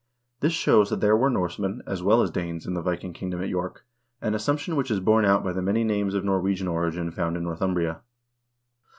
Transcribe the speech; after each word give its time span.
This 0.39 0.51
shows 0.53 0.89
that 0.89 0.99
there 0.99 1.15
were 1.15 1.29
Norsemen, 1.29 1.83
as 1.85 2.01
well 2.01 2.23
as 2.23 2.31
Danes, 2.31 2.65
in 2.65 2.73
the 2.73 2.81
Viking 2.81 3.13
kingdom 3.13 3.39
at 3.43 3.49
York, 3.49 3.85
an 4.19 4.33
assumption 4.33 4.75
which 4.75 4.89
is 4.89 4.99
borne 4.99 5.25
out 5.25 5.43
by 5.43 5.53
the 5.53 5.61
many 5.61 5.83
names 5.83 6.15
of 6.15 6.25
Norwegian 6.25 6.67
origin 6.67 7.11
found 7.11 7.37
in 7.37 7.43
Northumbria. 7.43 8.01